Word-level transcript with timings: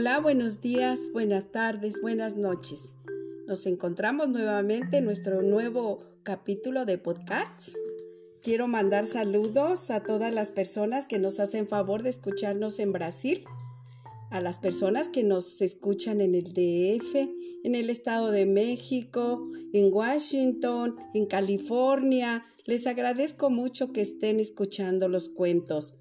Hola, 0.00 0.20
buenos 0.20 0.60
días, 0.60 1.10
buenas 1.12 1.50
tardes, 1.50 2.00
buenas 2.00 2.36
noches. 2.36 2.94
Nos 3.48 3.66
encontramos 3.66 4.28
nuevamente 4.28 4.98
en 4.98 5.04
nuestro 5.04 5.42
nuevo 5.42 5.98
capítulo 6.22 6.84
de 6.84 6.98
podcast. 6.98 7.74
Quiero 8.40 8.68
mandar 8.68 9.08
saludos 9.08 9.90
a 9.90 10.04
todas 10.04 10.32
las 10.32 10.50
personas 10.50 11.04
que 11.04 11.18
nos 11.18 11.40
hacen 11.40 11.66
favor 11.66 12.04
de 12.04 12.10
escucharnos 12.10 12.78
en 12.78 12.92
Brasil, 12.92 13.44
a 14.30 14.40
las 14.40 14.58
personas 14.58 15.08
que 15.08 15.24
nos 15.24 15.60
escuchan 15.62 16.20
en 16.20 16.36
el 16.36 16.44
DF, 16.44 17.16
en 17.64 17.74
el 17.74 17.90
Estado 17.90 18.30
de 18.30 18.46
México, 18.46 19.48
en 19.72 19.92
Washington, 19.92 20.94
en 21.12 21.26
California. 21.26 22.44
Les 22.66 22.86
agradezco 22.86 23.50
mucho 23.50 23.92
que 23.92 24.02
estén 24.02 24.38
escuchando 24.38 25.08
los 25.08 25.28
cuentos. 25.28 25.96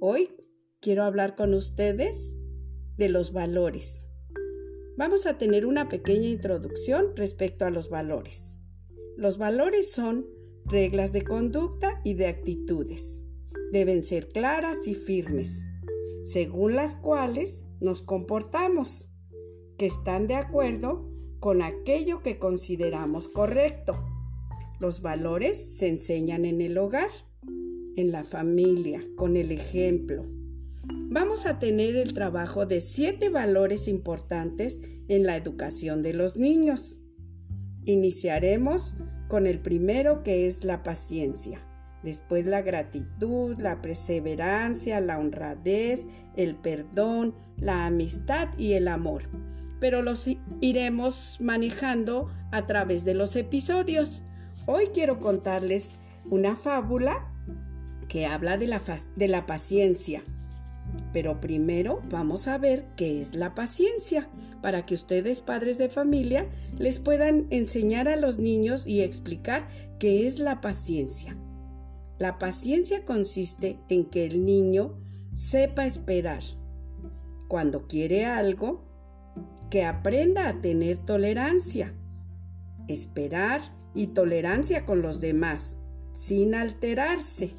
Hoy 0.00 0.30
quiero 0.80 1.04
hablar 1.04 1.36
con 1.36 1.52
ustedes 1.52 2.34
de 2.96 3.08
los 3.08 3.32
valores. 3.32 4.04
Vamos 4.96 5.26
a 5.26 5.38
tener 5.38 5.64
una 5.64 5.88
pequeña 5.88 6.28
introducción 6.28 7.16
respecto 7.16 7.64
a 7.64 7.70
los 7.70 7.88
valores. 7.88 8.56
Los 9.16 9.38
valores 9.38 9.90
son 9.90 10.26
reglas 10.66 11.12
de 11.12 11.22
conducta 11.22 12.00
y 12.04 12.14
de 12.14 12.26
actitudes. 12.26 13.24
Deben 13.72 14.04
ser 14.04 14.28
claras 14.28 14.86
y 14.86 14.94
firmes, 14.94 15.66
según 16.24 16.76
las 16.76 16.94
cuales 16.96 17.64
nos 17.80 18.02
comportamos, 18.02 19.08
que 19.78 19.86
están 19.86 20.28
de 20.28 20.34
acuerdo 20.34 21.10
con 21.40 21.62
aquello 21.62 22.22
que 22.22 22.38
consideramos 22.38 23.28
correcto. 23.28 23.96
Los 24.78 25.00
valores 25.00 25.78
se 25.78 25.88
enseñan 25.88 26.44
en 26.44 26.60
el 26.60 26.76
hogar, 26.76 27.10
en 27.96 28.12
la 28.12 28.24
familia, 28.24 29.00
con 29.16 29.36
el 29.36 29.50
ejemplo 29.50 30.26
vamos 31.12 31.44
a 31.46 31.58
tener 31.58 31.96
el 31.96 32.14
trabajo 32.14 32.64
de 32.64 32.80
siete 32.80 33.28
valores 33.28 33.86
importantes 33.86 34.80
en 35.08 35.24
la 35.24 35.36
educación 35.36 36.02
de 36.02 36.14
los 36.14 36.36
niños. 36.36 36.98
Iniciaremos 37.84 38.96
con 39.28 39.46
el 39.46 39.60
primero 39.60 40.22
que 40.22 40.46
es 40.46 40.64
la 40.64 40.82
paciencia, 40.82 41.60
después 42.02 42.46
la 42.46 42.62
gratitud, 42.62 43.56
la 43.58 43.82
perseverancia, 43.82 45.00
la 45.00 45.18
honradez, 45.18 46.06
el 46.36 46.56
perdón, 46.56 47.34
la 47.56 47.86
amistad 47.86 48.48
y 48.56 48.72
el 48.72 48.88
amor. 48.88 49.28
Pero 49.80 50.00
los 50.02 50.28
iremos 50.60 51.36
manejando 51.40 52.30
a 52.52 52.66
través 52.66 53.04
de 53.04 53.14
los 53.14 53.36
episodios. 53.36 54.22
Hoy 54.66 54.86
quiero 54.94 55.20
contarles 55.20 55.96
una 56.30 56.56
fábula 56.56 57.28
que 58.08 58.26
habla 58.26 58.56
de 58.56 58.68
la, 58.68 58.80
de 59.16 59.28
la 59.28 59.44
paciencia. 59.46 60.22
Pero 61.12 61.40
primero 61.40 62.02
vamos 62.10 62.48
a 62.48 62.58
ver 62.58 62.86
qué 62.96 63.20
es 63.20 63.34
la 63.34 63.54
paciencia, 63.54 64.28
para 64.62 64.82
que 64.82 64.94
ustedes, 64.94 65.40
padres 65.40 65.78
de 65.78 65.88
familia, 65.88 66.48
les 66.78 66.98
puedan 66.98 67.46
enseñar 67.50 68.08
a 68.08 68.16
los 68.16 68.38
niños 68.38 68.86
y 68.86 69.02
explicar 69.02 69.68
qué 69.98 70.26
es 70.26 70.38
la 70.38 70.60
paciencia. 70.60 71.36
La 72.18 72.38
paciencia 72.38 73.04
consiste 73.04 73.78
en 73.88 74.04
que 74.04 74.24
el 74.24 74.44
niño 74.44 74.98
sepa 75.34 75.86
esperar. 75.86 76.42
Cuando 77.48 77.86
quiere 77.86 78.24
algo, 78.24 78.84
que 79.70 79.84
aprenda 79.84 80.48
a 80.48 80.60
tener 80.60 80.98
tolerancia. 80.98 81.94
Esperar 82.88 83.60
y 83.94 84.08
tolerancia 84.08 84.84
con 84.84 85.02
los 85.02 85.20
demás, 85.20 85.78
sin 86.12 86.54
alterarse. 86.54 87.50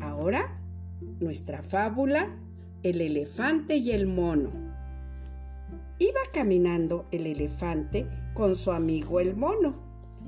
Ahora 0.00 0.58
nuestra 1.20 1.62
fábula, 1.62 2.38
el 2.82 3.00
elefante 3.00 3.76
y 3.76 3.90
el 3.90 4.06
mono. 4.06 4.52
Iba 5.98 6.20
caminando 6.32 7.06
el 7.10 7.26
elefante 7.26 8.08
con 8.34 8.54
su 8.54 8.70
amigo 8.70 9.20
el 9.20 9.36
mono, 9.36 9.74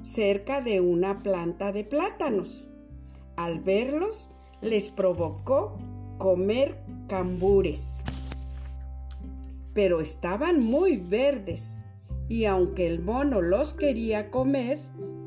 cerca 0.03 0.61
de 0.61 0.81
una 0.81 1.23
planta 1.23 1.73
de 1.73 1.85
plátanos. 1.85 2.69
Al 3.37 3.61
verlos, 3.61 4.29
les 4.61 4.91
provocó 4.91 5.79
comer 6.19 6.83
cambures. 7.09 8.03
Pero 9.73 10.01
estaban 10.01 10.63
muy 10.63 10.97
verdes 10.97 11.81
y 12.29 12.45
aunque 12.45 12.87
el 12.87 13.03
mono 13.03 13.41
los 13.41 13.75
quería 13.75 14.31
comer, 14.31 14.79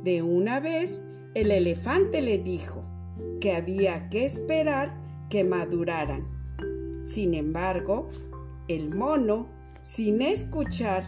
de 0.03 0.21
una 0.21 0.59
vez 0.59 1.01
el 1.33 1.51
elefante 1.51 2.21
le 2.21 2.37
dijo 2.37 2.81
que 3.39 3.53
había 3.55 4.09
que 4.09 4.25
esperar 4.25 5.02
que 5.33 5.43
maduraran. 5.43 6.27
Sin 7.03 7.33
embargo, 7.33 8.07
el 8.67 8.93
mono, 8.93 9.49
sin 9.81 10.21
escuchar 10.21 11.03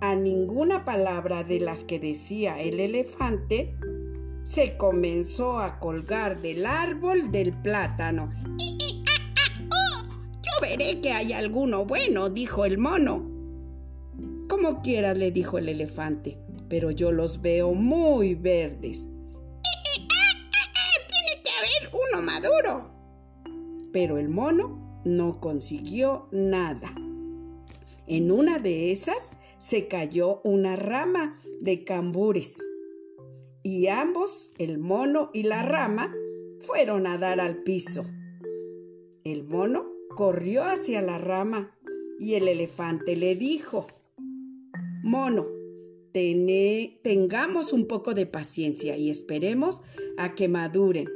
a 0.00 0.14
ninguna 0.14 0.84
palabra 0.84 1.42
de 1.42 1.58
las 1.58 1.82
que 1.82 1.98
decía 1.98 2.60
el 2.60 2.78
elefante, 2.78 3.74
se 4.44 4.76
comenzó 4.76 5.58
a 5.58 5.80
colgar 5.80 6.40
del 6.40 6.66
árbol 6.66 7.32
del 7.32 7.52
plátano. 7.52 8.32
Yo 9.58 10.52
veré 10.62 11.00
que 11.00 11.10
hay 11.10 11.32
alguno 11.32 11.84
bueno, 11.84 12.30
dijo 12.30 12.64
el 12.64 12.78
mono. 12.78 13.28
Como 14.48 14.82
quieras, 14.82 15.18
le 15.18 15.32
dijo 15.32 15.58
el 15.58 15.68
elefante, 15.68 16.38
pero 16.68 16.92
yo 16.92 17.10
los 17.10 17.42
veo 17.42 17.74
muy 17.74 18.36
verdes. 18.36 19.08
Tiene 21.08 21.42
que 21.42 21.50
haber 21.50 21.90
uno 21.92 22.22
maduro 22.22 22.95
pero 23.92 24.18
el 24.18 24.28
mono 24.28 25.02
no 25.04 25.40
consiguió 25.40 26.28
nada. 26.32 26.94
En 28.06 28.30
una 28.30 28.58
de 28.58 28.92
esas 28.92 29.32
se 29.58 29.88
cayó 29.88 30.40
una 30.44 30.76
rama 30.76 31.38
de 31.60 31.84
cambures 31.84 32.58
y 33.62 33.88
ambos, 33.88 34.52
el 34.58 34.78
mono 34.78 35.30
y 35.34 35.42
la 35.42 35.62
rama, 35.62 36.14
fueron 36.60 37.06
a 37.08 37.18
dar 37.18 37.40
al 37.40 37.64
piso. 37.64 38.04
El 39.24 39.42
mono 39.42 39.86
corrió 40.14 40.62
hacia 40.62 41.02
la 41.02 41.18
rama 41.18 41.76
y 42.20 42.34
el 42.34 42.46
elefante 42.46 43.16
le 43.16 43.34
dijo, 43.34 43.88
Mono, 45.02 45.46
tengamos 46.12 47.72
un 47.72 47.88
poco 47.88 48.14
de 48.14 48.26
paciencia 48.26 48.96
y 48.96 49.10
esperemos 49.10 49.82
a 50.16 50.36
que 50.36 50.46
maduren 50.46 51.08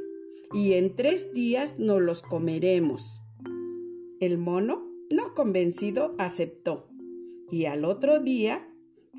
y 0.53 0.73
en 0.73 0.95
tres 0.95 1.33
días 1.33 1.79
nos 1.79 2.01
los 2.01 2.21
comeremos. 2.21 3.21
El 4.19 4.37
mono, 4.37 4.87
no 5.09 5.33
convencido, 5.33 6.15
aceptó 6.17 6.89
y 7.49 7.65
al 7.65 7.85
otro 7.85 8.19
día 8.19 8.67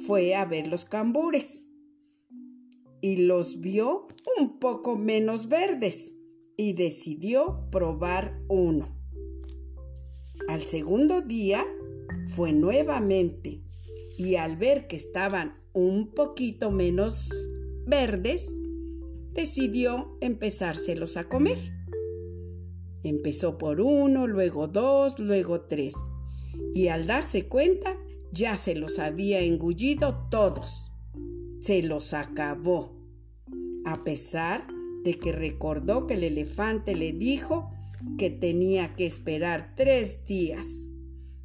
fue 0.06 0.34
a 0.34 0.44
ver 0.44 0.68
los 0.68 0.84
cambures 0.84 1.66
y 3.00 3.18
los 3.18 3.60
vio 3.60 4.06
un 4.38 4.58
poco 4.58 4.96
menos 4.96 5.48
verdes 5.48 6.16
y 6.56 6.72
decidió 6.72 7.68
probar 7.70 8.40
uno. 8.48 8.96
Al 10.48 10.62
segundo 10.62 11.20
día 11.20 11.66
fue 12.34 12.52
nuevamente 12.52 13.62
y 14.16 14.36
al 14.36 14.56
ver 14.56 14.86
que 14.86 14.96
estaban 14.96 15.60
un 15.72 16.12
poquito 16.12 16.70
menos 16.70 17.28
verdes, 17.86 18.58
decidió 19.34 20.16
empezárselos 20.20 21.16
a 21.16 21.24
comer. 21.24 21.58
Empezó 23.02 23.58
por 23.58 23.80
uno, 23.80 24.26
luego 24.26 24.68
dos, 24.68 25.18
luego 25.18 25.62
tres, 25.62 25.94
y 26.74 26.88
al 26.88 27.06
darse 27.06 27.48
cuenta 27.48 27.96
ya 28.32 28.56
se 28.56 28.74
los 28.74 28.98
había 28.98 29.40
engullido 29.40 30.26
todos. 30.30 30.90
Se 31.60 31.82
los 31.82 32.14
acabó, 32.14 32.96
a 33.84 34.02
pesar 34.04 34.66
de 35.04 35.14
que 35.14 35.32
recordó 35.32 36.06
que 36.06 36.14
el 36.14 36.24
elefante 36.24 36.94
le 36.94 37.12
dijo 37.12 37.70
que 38.18 38.30
tenía 38.30 38.94
que 38.94 39.06
esperar 39.06 39.74
tres 39.76 40.24
días. 40.24 40.86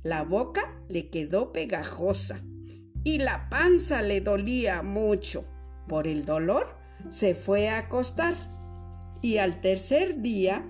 La 0.04 0.24
boca 0.24 0.82
le 0.88 1.10
quedó 1.10 1.52
pegajosa 1.52 2.44
y 3.04 3.20
la 3.20 3.50
panza 3.50 4.02
le 4.02 4.22
dolía 4.22 4.82
mucho. 4.82 5.44
Por 5.88 6.08
el 6.08 6.26
dolor 6.26 6.76
se 7.10 7.36
fue 7.36 7.70
a 7.70 7.80
acostar 7.80 8.36
y 9.22 9.38
al 9.38 9.62
tercer 9.62 10.22
día 10.22 10.66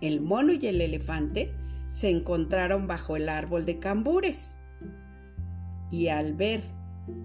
el 0.00 0.20
mono 0.20 0.52
y 0.52 0.66
el 0.66 0.80
elefante 0.80 1.54
se 1.88 2.10
encontraron 2.10 2.86
bajo 2.86 3.16
el 3.16 3.28
árbol 3.28 3.64
de 3.64 3.78
cambures. 3.78 4.58
Y 5.90 6.08
al 6.08 6.34
ver 6.34 6.62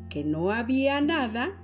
que 0.10 0.24
no 0.24 0.52
había 0.52 1.02
nada, 1.02 1.58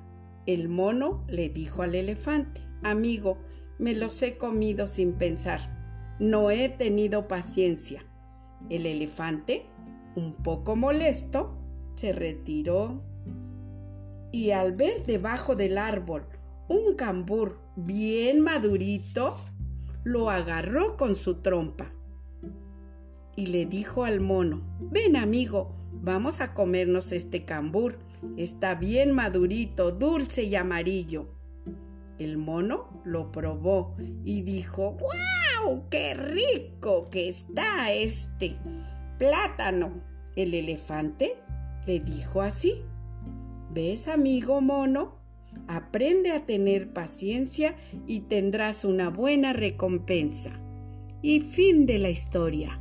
el 0.46 0.70
mono 0.70 1.24
le 1.28 1.50
dijo 1.50 1.84
al 1.84 1.96
elefante, 1.96 2.62
amigo, 2.84 3.38
me 3.78 3.94
los 3.94 4.22
he 4.22 4.38
comido 4.38 4.88
sin 4.88 5.14
pensar, 5.14 5.60
no 6.20 6.52
he 6.52 6.70
tenido 6.70 7.28
paciencia. 7.28 8.04
El 8.70 8.86
elefante, 8.86 9.66
un 10.16 10.34
poco 10.34 10.76
molesto, 10.76 11.58
se 11.96 12.14
retiró 12.14 13.04
y 14.32 14.52
al 14.52 14.74
ver 14.74 15.06
debajo 15.06 15.56
del 15.56 15.78
árbol 15.78 16.28
un 16.68 16.96
cambur 16.96 17.60
bien 17.76 18.42
madurito, 18.42 19.36
lo 20.04 20.30
agarró 20.30 20.98
con 20.98 21.16
su 21.16 21.42
trompa 21.42 21.92
y 23.36 23.48
le 23.48 23.66
dijo 23.66 24.06
al 24.06 24.22
mono, 24.22 24.62
ven 24.80 25.16
amigo, 25.16 25.76
vamos 25.92 26.40
a 26.42 26.54
comernos 26.54 27.12
este 27.12 27.44
cambur. 27.46 28.00
Está 28.38 28.76
bien 28.76 29.12
madurito, 29.12 29.92
dulce 29.92 30.44
y 30.44 30.56
amarillo. 30.56 31.30
El 32.18 32.38
mono 32.38 33.02
lo 33.04 33.32
probó 33.32 33.94
y 34.24 34.42
dijo, 34.42 34.98
¡guau! 34.98 35.90
¡Qué 35.90 36.14
rico 36.14 37.10
que 37.10 37.28
está 37.28 37.92
este 37.92 38.56
plátano! 39.20 40.02
El 40.36 40.54
elefante 40.54 41.38
le 41.86 42.00
dijo 42.00 42.42
así, 42.42 42.84
¿ves 43.72 44.08
amigo 44.08 44.62
mono? 44.62 45.25
Aprende 45.68 46.32
a 46.32 46.46
tener 46.46 46.94
paciencia 46.94 47.76
y 48.06 48.22
tendrás 48.22 48.86
una 48.86 49.10
buena 49.10 49.54
recompensa. 49.54 50.60
Y 51.22 51.42
fin 51.42 51.86
de 51.86 51.98
la 51.98 52.10
historia. 52.10 52.80